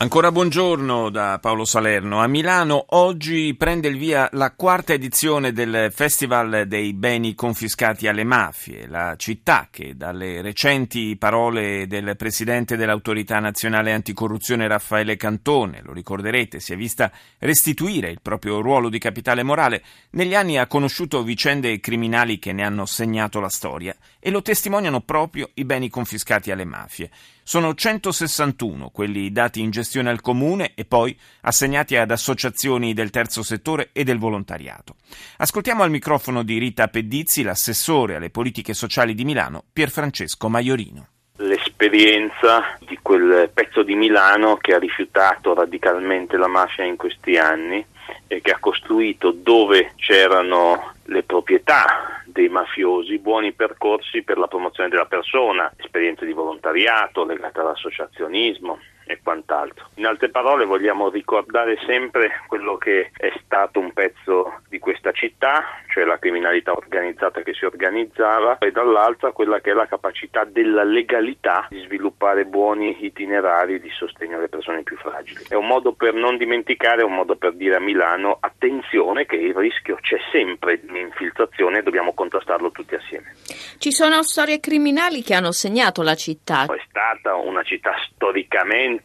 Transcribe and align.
Ancora 0.00 0.30
buongiorno 0.30 1.10
da 1.10 1.40
Paolo 1.40 1.64
Salerno. 1.64 2.20
A 2.20 2.28
Milano 2.28 2.84
oggi 2.90 3.56
prende 3.58 3.88
il 3.88 3.98
via 3.98 4.28
la 4.34 4.52
quarta 4.52 4.92
edizione 4.92 5.52
del 5.52 5.90
Festival 5.92 6.68
dei 6.68 6.92
beni 6.92 7.34
confiscati 7.34 8.06
alle 8.06 8.22
mafie. 8.22 8.86
La 8.86 9.16
città 9.16 9.66
che 9.72 9.96
dalle 9.96 10.40
recenti 10.40 11.16
parole 11.16 11.88
del 11.88 12.14
presidente 12.16 12.76
dell'autorità 12.76 13.40
nazionale 13.40 13.92
anticorruzione 13.92 14.68
Raffaele 14.68 15.16
Cantone, 15.16 15.80
lo 15.82 15.92
ricorderete, 15.92 16.60
si 16.60 16.72
è 16.72 16.76
vista 16.76 17.10
restituire 17.40 18.08
il 18.08 18.20
proprio 18.22 18.60
ruolo 18.60 18.90
di 18.90 19.00
capitale 19.00 19.42
morale, 19.42 19.82
negli 20.10 20.36
anni 20.36 20.58
ha 20.58 20.68
conosciuto 20.68 21.24
vicende 21.24 21.80
criminali 21.80 22.38
che 22.38 22.52
ne 22.52 22.62
hanno 22.64 22.86
segnato 22.86 23.40
la 23.40 23.48
storia 23.48 23.96
e 24.20 24.30
lo 24.30 24.42
testimoniano 24.42 25.00
proprio 25.00 25.50
i 25.54 25.64
beni 25.64 25.90
confiscati 25.90 26.52
alle 26.52 26.64
mafie. 26.64 27.10
Sono 27.42 27.74
161 27.74 28.90
quelli 28.90 29.32
dati 29.32 29.62
in 29.62 29.70
gestione 29.70 29.86
al 29.96 30.20
comune 30.20 30.72
e 30.74 30.84
poi 30.84 31.18
assegnati 31.42 31.96
ad 31.96 32.10
associazioni 32.10 32.92
del 32.92 33.10
terzo 33.10 33.42
settore 33.42 33.90
e 33.92 34.04
del 34.04 34.18
volontariato. 34.18 34.96
Ascoltiamo 35.38 35.82
al 35.82 35.90
microfono 35.90 36.42
di 36.42 36.58
Rita 36.58 36.88
Pedizzi 36.88 37.42
l'assessore 37.42 38.16
alle 38.16 38.30
politiche 38.30 38.74
sociali 38.74 39.14
di 39.14 39.24
Milano, 39.24 39.64
Pierfrancesco 39.72 40.48
Maiorino 40.48 41.08
l'esperienza 41.38 42.76
di 42.80 42.98
quel 43.00 43.50
pezzo 43.52 43.82
di 43.82 43.94
Milano 43.94 44.56
che 44.56 44.74
ha 44.74 44.78
rifiutato 44.78 45.54
radicalmente 45.54 46.36
la 46.36 46.48
mafia 46.48 46.84
in 46.84 46.96
questi 46.96 47.36
anni 47.36 47.84
e 48.26 48.40
che 48.40 48.52
ha 48.52 48.58
costruito 48.58 49.30
dove 49.30 49.92
c'erano 49.96 50.94
le 51.04 51.22
proprietà 51.22 52.22
dei 52.24 52.48
mafiosi, 52.48 53.18
buoni 53.18 53.52
percorsi 53.52 54.22
per 54.22 54.38
la 54.38 54.46
promozione 54.46 54.88
della 54.88 55.06
persona, 55.06 55.72
esperienze 55.76 56.26
di 56.26 56.32
volontariato 56.32 57.24
legate 57.24 57.60
all'associazionismo 57.60 58.78
e 59.08 59.20
quant'altro. 59.22 59.88
In 59.94 60.06
altre 60.06 60.28
parole 60.28 60.64
vogliamo 60.64 61.08
ricordare 61.08 61.78
sempre 61.86 62.42
quello 62.46 62.76
che 62.76 63.10
è 63.16 63.32
stato 63.42 63.80
un 63.80 63.92
pezzo 63.92 64.60
di 64.68 64.78
questa 64.78 65.12
città, 65.12 65.64
cioè 65.88 66.04
la 66.04 66.18
criminalità 66.18 66.72
organizzata 66.72 67.42
che 67.42 67.54
si 67.54 67.64
organizzava 67.64 68.58
e 68.58 68.70
dall'altra 68.70 69.32
quella 69.32 69.60
che 69.60 69.70
è 69.70 69.74
la 69.74 69.86
capacità 69.86 70.44
della 70.44 70.84
legalità 70.84 71.66
di 71.70 71.80
sviluppare 71.80 72.44
buoni 72.44 72.96
itinerari 73.04 73.80
di 73.80 73.90
sostegno 73.90 74.36
alle 74.36 74.48
persone 74.48 74.82
più 74.82 74.96
fragili. 74.96 75.44
È 75.48 75.54
un 75.54 75.66
modo 75.66 75.92
per 75.92 76.12
non 76.14 76.36
dimenticare, 76.36 77.00
è 77.00 77.04
un 77.04 77.14
modo 77.14 77.36
per 77.36 77.54
dire 77.54 77.76
a 77.76 77.80
Milano 77.80 78.36
attenzione 78.40 79.24
che 79.24 79.36
il 79.36 79.54
rischio 79.54 79.96
c'è 80.00 80.18
sempre 80.30 80.80
di 80.80 81.00
infiltrazione 81.00 81.78
e 81.78 81.82
dobbiamo 81.82 82.12
contrastarlo 82.12 82.70
tutti 82.70 82.94
assieme. 82.94 83.34
Ci 83.78 83.90
sono 83.90 84.22
storie 84.22 84.60
criminali 84.60 85.22
che 85.22 85.34
hanno 85.34 85.52
segnato 85.52 86.02
la 86.02 86.14
città. 86.14 86.64
È 86.64 86.84
stata 86.88 87.34
una 87.36 87.62
città 87.62 87.92
storicamente 88.12 88.97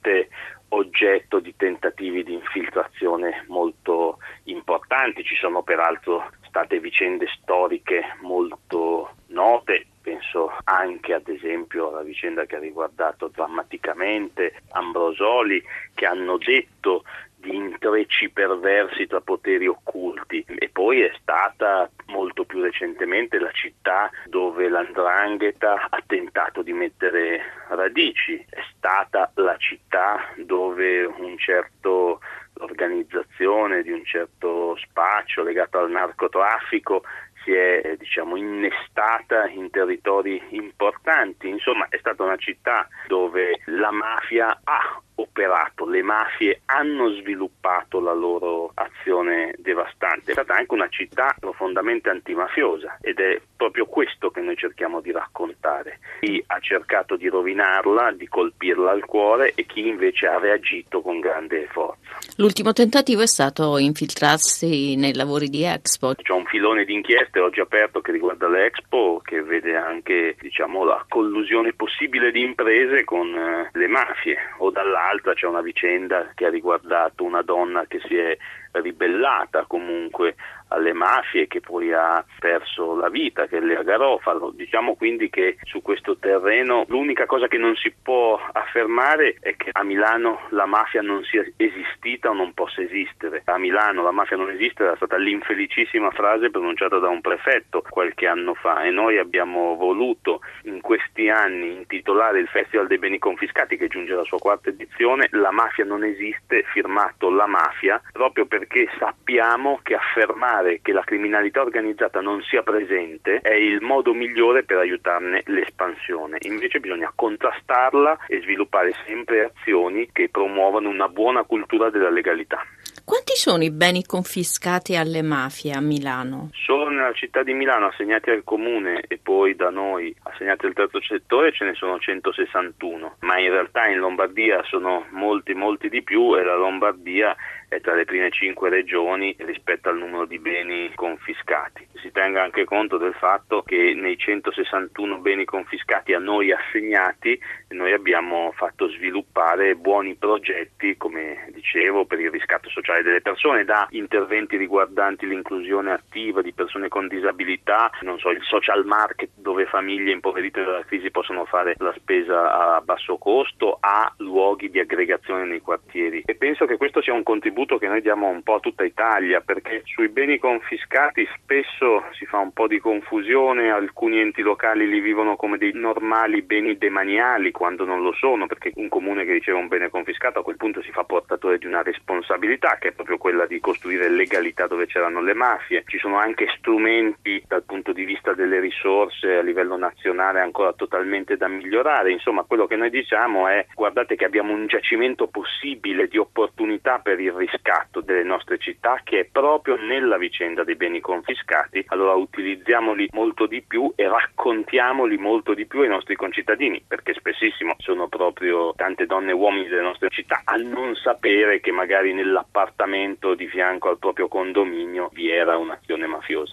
oggetto 0.69 1.39
di 1.39 1.55
tentativi 1.55 2.23
di 2.23 2.33
infiltrazione 2.33 3.45
molto 3.47 4.17
importanti, 4.45 5.23
ci 5.23 5.35
sono 5.35 5.61
peraltro 5.61 6.31
state 6.47 6.79
vicende 6.79 7.27
storiche 7.41 8.15
molto 8.21 9.15
note, 9.27 9.85
penso 10.01 10.51
anche 10.65 11.13
ad 11.13 11.27
esempio 11.27 11.89
alla 11.89 12.03
vicenda 12.03 12.45
che 12.45 12.55
ha 12.55 12.59
riguardato 12.59 13.27
drammaticamente 13.27 14.61
Ambrosoli, 14.71 15.63
che 15.93 16.05
hanno 16.05 16.37
detto 16.37 17.03
di 17.43 17.55
intrecci 17.55 18.29
perversi 18.29 19.05
tra 19.05 19.19
poteri 19.19 19.67
occulti. 19.67 20.45
E 20.47 20.69
poi 20.69 21.01
è 21.01 21.11
stata 21.19 21.89
molto 22.07 22.45
più 22.45 22.61
recentemente 22.61 23.37
la 23.37 23.51
città 23.51 24.09
dove 24.25 24.69
l'andrangheta 24.69 25.87
ha 25.89 26.01
tentato 26.07 26.61
di 26.61 26.71
mettere 26.71 27.41
radici, 27.67 28.43
è 28.49 28.61
stata 28.75 29.29
la 29.35 29.57
città 29.57 30.33
dove 30.37 31.03
un 31.03 31.37
certo 31.37 32.21
organizzazione 32.59 33.81
di 33.81 33.91
un 33.91 34.05
certo 34.05 34.77
spaccio 34.77 35.43
legato 35.43 35.79
al 35.79 35.89
narcotraffico 35.89 37.03
si 37.43 37.51
è 37.51 37.95
diciamo, 37.97 38.37
innestata 38.37 39.47
in 39.47 39.69
territori 39.69 40.41
importanti, 40.51 41.49
insomma 41.49 41.87
è 41.89 41.97
stata 41.97 42.23
una 42.23 42.37
città 42.37 42.87
dove 43.07 43.59
la 43.65 43.91
mafia 43.91 44.61
ha 44.63 45.01
operato, 45.15 45.85
le 45.87 46.01
mafie 46.01 46.61
hanno 46.65 47.09
sviluppato 47.09 47.99
la 47.99 48.13
loro 48.13 48.71
azione 48.73 49.53
devastante. 49.57 50.31
È 50.31 50.33
stata 50.33 50.55
anche 50.55 50.73
una 50.73 50.89
città 50.89 51.35
profondamente 51.39 52.09
antimafiosa 52.09 52.97
ed 53.01 53.19
è 53.19 53.39
proprio 53.55 53.85
questo 53.85 54.31
che 54.31 54.41
noi 54.41 54.55
cerchiamo 54.57 55.01
di 55.01 55.11
raccontare. 55.11 55.99
Chi 56.21 56.43
ha 56.47 56.59
cercato 56.59 57.15
di 57.15 57.27
rovinarla, 57.27 58.11
di 58.11 58.27
colpirla 58.27 58.91
al 58.91 59.05
cuore 59.05 59.53
e 59.55 59.65
chi 59.65 59.87
invece 59.87 60.27
ha 60.27 60.39
reagito 60.39 61.01
con 61.01 61.19
grande 61.19 61.67
forza. 61.71 62.01
L'ultimo 62.37 62.73
tentativo 62.73 63.21
è 63.21 63.27
stato 63.27 63.77
infiltrarsi 63.77 64.95
nei 64.95 65.13
lavori 65.13 65.49
di 65.49 65.63
Expo. 65.63 66.15
C'è 66.15 66.33
un 66.33 66.45
filone 66.45 66.85
di 66.85 66.93
inchieste 66.93 67.39
oggi 67.39 67.59
aperto 67.59 68.01
che 68.01 68.11
riguarda 68.11 68.47
l'Expo 68.47 69.21
che 69.23 69.41
vede 69.41 69.75
anche 69.75 70.35
diciamo, 70.39 70.83
la 70.83 71.03
collusione 71.07 71.73
possibile 71.73 72.31
di 72.31 72.41
imprese 72.41 73.03
con 73.03 73.27
eh, 73.35 73.69
le 73.71 73.87
mafie 73.87 74.37
o 74.57 74.71
dall'altro 74.71 75.02
dall'altra 75.03 75.33
c'è 75.33 75.47
una 75.47 75.61
vicenda 75.61 76.31
che 76.33 76.45
ha 76.45 76.49
riguardato 76.49 77.23
una 77.23 77.41
donna 77.41 77.85
che 77.87 77.99
si 78.07 78.15
è 78.15 78.37
ribellata 78.81 79.65
comunque 79.67 80.35
alle 80.73 80.93
mafie 80.93 81.47
che 81.47 81.61
poi 81.61 81.93
ha 81.93 82.23
perso 82.39 82.95
la 82.95 83.09
vita, 83.09 83.45
che 83.45 83.57
è 83.57 83.61
Lea 83.61 83.83
Garofalo. 83.83 84.51
Diciamo 84.51 84.95
quindi 84.95 85.29
che 85.29 85.57
su 85.63 85.81
questo 85.81 86.17
terreno 86.17 86.85
l'unica 86.87 87.25
cosa 87.25 87.47
che 87.47 87.57
non 87.57 87.75
si 87.75 87.91
può 87.91 88.39
affermare 88.51 89.37
è 89.39 89.55
che 89.55 89.69
a 89.71 89.83
Milano 89.83 90.47
la 90.49 90.65
mafia 90.65 91.01
non 91.01 91.23
sia 91.23 91.45
esistita 91.57 92.29
o 92.29 92.33
non 92.33 92.53
possa 92.53 92.81
esistere. 92.81 93.43
A 93.45 93.57
Milano 93.57 94.01
la 94.01 94.11
mafia 94.11 94.35
non 94.35 94.49
esiste 94.49 94.83
era 94.83 94.95
stata 94.95 95.17
l'infelicissima 95.17 96.09
frase 96.09 96.49
pronunciata 96.49 96.97
da 96.97 97.07
un 97.07 97.21
prefetto 97.21 97.83
qualche 97.87 98.27
anno 98.27 98.55
fa 98.55 98.83
e 98.83 98.89
noi 98.89 99.17
abbiamo 99.19 99.75
voluto 99.75 100.41
in 100.63 100.81
questi 100.81 101.29
anni 101.29 101.75
intitolare 101.75 102.39
il 102.39 102.47
Festival 102.47 102.87
dei 102.87 102.97
beni 102.97 103.19
confiscati 103.19 103.77
che 103.77 103.87
giunge 103.87 104.13
alla 104.13 104.23
sua 104.23 104.39
quarta 104.39 104.69
edizione 104.69 105.27
La 105.31 105.51
mafia 105.51 105.85
non 105.85 106.03
esiste, 106.03 106.63
firmato 106.73 107.29
La 107.29 107.45
mafia, 107.45 108.01
proprio 108.11 108.45
perché 108.63 108.87
sappiamo 108.97 109.79
che 109.83 109.93
affermare 109.93 110.79
che 110.81 110.93
la 110.93 111.03
criminalità 111.03 111.61
organizzata 111.61 112.21
non 112.21 112.41
sia 112.43 112.63
presente 112.63 113.39
è 113.41 113.53
il 113.53 113.81
modo 113.81 114.13
migliore 114.13 114.63
per 114.63 114.77
aiutarne 114.77 115.43
l'espansione. 115.47 116.37
Invece 116.41 116.79
bisogna 116.79 117.11
contrastarla 117.13 118.19
e 118.27 118.39
sviluppare 118.41 118.93
sempre 119.05 119.51
azioni 119.53 120.09
che 120.13 120.29
promuovano 120.29 120.87
una 120.87 121.09
buona 121.09 121.43
cultura 121.43 121.89
della 121.89 122.09
legalità. 122.09 122.65
Quanti 123.05 123.35
sono 123.35 123.63
i 123.63 123.69
beni 123.69 124.05
confiscati 124.05 124.95
alle 124.95 125.21
mafie 125.21 125.73
a 125.73 125.81
Milano? 125.81 126.51
Solo 126.53 126.87
nella 126.87 127.11
città 127.11 127.43
di 127.43 127.53
Milano 127.53 127.87
assegnati 127.87 128.29
al 128.29 128.45
comune 128.45 129.03
e 129.09 129.19
poi 129.21 129.55
da 129.55 129.69
noi 129.69 130.15
assegnati 130.23 130.67
al 130.67 130.73
terzo 130.73 131.01
settore 131.01 131.51
ce 131.51 131.65
ne 131.65 131.73
sono 131.73 131.99
161, 131.99 133.17
ma 133.19 133.37
in 133.39 133.49
realtà 133.49 133.87
in 133.87 133.97
Lombardia 133.97 134.63
sono 134.63 135.05
molti 135.09 135.53
molti 135.53 135.89
di 135.89 136.01
più 136.01 136.37
e 136.37 136.43
la 136.43 136.55
Lombardia 136.55 137.35
è 137.67 137.81
tra 137.81 137.95
le 137.95 138.05
prime 138.05 138.29
cinque 138.31 138.69
regioni 138.69 139.35
rispetto 139.39 139.89
al 139.89 139.97
numero 139.97 140.25
di 140.25 140.39
beni 140.39 140.91
confiscati. 140.95 141.85
Si 142.01 142.11
tenga 142.11 142.43
anche 142.43 142.65
conto 142.65 142.97
del 142.97 143.15
fatto 143.15 143.63
che 143.63 143.93
nei 143.95 144.17
161 144.17 145.17
beni 145.19 145.43
confiscati 145.43 146.13
a 146.13 146.19
noi 146.19 146.51
assegnati 146.51 147.39
noi 147.69 147.91
abbiamo 147.93 148.51
fatto 148.55 148.87
sviluppare 148.89 149.75
buoni 149.75 150.15
progetti, 150.15 150.95
come 150.97 151.49
dicevo, 151.53 152.05
per 152.05 152.19
il 152.19 152.29
riscatto 152.29 152.69
sociale 152.69 152.92
delle 153.01 153.21
persone, 153.21 153.63
da 153.63 153.87
interventi 153.91 154.57
riguardanti 154.57 155.27
l'inclusione 155.27 155.91
attiva 155.91 156.41
di 156.41 156.53
persone 156.53 156.87
con 156.87 157.07
disabilità, 157.07 157.89
non 158.01 158.19
so, 158.19 158.29
il 158.29 158.43
social 158.43 158.85
market 158.85 159.29
dove 159.35 159.65
famiglie 159.65 160.11
impoverite 160.11 160.63
dalla 160.63 160.83
crisi 160.83 161.11
possono 161.11 161.45
fare 161.45 161.75
la 161.79 161.93
spesa 161.97 162.75
a 162.75 162.81
basso 162.81 163.17
costo, 163.17 163.77
a 163.79 164.11
luoghi 164.17 164.69
di 164.69 164.79
aggregazione 164.79 165.45
nei 165.45 165.61
quartieri. 165.61 166.23
E 166.25 166.35
penso 166.35 166.65
che 166.65 166.77
questo 166.77 167.01
sia 167.01 167.13
un 167.13 167.23
contributo 167.23 167.77
che 167.77 167.87
noi 167.87 168.01
diamo 168.01 168.27
un 168.27 168.43
po' 168.43 168.55
a 168.55 168.59
tutta 168.59 168.83
Italia 168.83 169.41
perché 169.41 169.81
sui 169.85 170.09
beni 170.09 170.37
confiscati 170.37 171.27
spesso 171.35 172.03
si 172.11 172.25
fa 172.25 172.37
un 172.37 172.51
po' 172.51 172.67
di 172.67 172.79
confusione, 172.79 173.71
alcuni 173.71 174.19
enti 174.19 174.41
locali 174.41 174.87
li 174.87 174.99
vivono 174.99 175.35
come 175.35 175.57
dei 175.57 175.71
normali 175.73 176.41
beni 176.41 176.77
demaniali 176.77 177.51
quando 177.51 177.85
non 177.85 178.01
lo 178.01 178.13
sono 178.13 178.45
perché 178.45 178.71
un 178.75 178.89
comune 178.89 179.25
che 179.25 179.33
riceve 179.33 179.57
un 179.57 179.67
bene 179.67 179.89
confiscato 179.89 180.39
a 180.39 180.43
quel 180.43 180.57
punto 180.57 180.81
si 180.81 180.91
fa 180.91 181.03
portatore 181.03 181.57
di 181.57 181.65
una 181.65 181.81
responsabilità 181.81 182.77
che 182.83 182.89
è 182.89 182.91
proprio 182.91 183.17
quella 183.17 183.45
di 183.45 183.61
costruire 183.61 184.09
legalità 184.09 184.67
dove 184.67 184.87
c'erano 184.87 185.21
le 185.21 185.33
mafie. 185.33 185.85
Ci 185.87 185.99
sono 185.99 186.17
anche 186.17 186.53
strumenti 186.57 187.41
dal 187.47 187.63
punto 187.63 187.93
di 187.93 188.03
vista 188.03 188.33
delle 188.33 188.59
risorse 188.83 189.37
a 189.37 189.41
livello 189.41 189.77
nazionale 189.77 190.41
ancora 190.41 190.73
totalmente 190.73 191.37
da 191.37 191.47
migliorare. 191.47 192.11
Insomma, 192.11 192.43
quello 192.43 192.67
che 192.67 192.75
noi 192.75 192.89
diciamo 192.89 193.47
è 193.47 193.65
guardate 193.73 194.15
che 194.15 194.25
abbiamo 194.25 194.51
un 194.51 194.67
giacimento 194.67 195.27
possibile 195.27 196.07
di 196.07 196.17
opportunità 196.17 196.99
per 196.99 197.19
il 197.19 197.31
riscatto 197.31 198.01
delle 198.01 198.23
nostre 198.23 198.57
città 198.57 198.99
che 199.03 199.21
è 199.21 199.25
proprio 199.31 199.77
nella 199.77 200.17
vicenda 200.17 200.65
dei 200.65 200.75
beni 200.75 200.99
confiscati. 200.99 201.85
Allora 201.87 202.13
utilizziamoli 202.13 203.07
molto 203.13 203.45
di 203.45 203.61
più 203.61 203.91
e 203.95 204.07
raccontiamoli 204.07 205.17
molto 205.17 205.53
di 205.53 205.65
più 205.65 205.79
ai 205.79 205.87
nostri 205.87 206.15
concittadini, 206.15 206.83
perché 206.85 207.13
spessissimo 207.13 207.75
sono 207.77 208.07
proprio 208.07 208.73
tante 208.75 209.05
donne 209.05 209.31
e 209.31 209.33
uomini 209.33 209.67
delle 209.69 209.81
nostre 209.81 210.09
città 210.09 210.41
a 210.43 210.55
non 210.55 210.95
sapere 210.95 211.61
che 211.61 211.71
magari 211.71 212.13
nell'appartamento 212.13 213.33
di 213.33 213.47
fianco 213.47 213.89
al 213.89 213.97
proprio 213.97 214.27
condominio 214.27 215.09
vi 215.13 215.29
era 215.29 215.57
un'azione 215.57 216.05
mafiosa. 216.05 216.51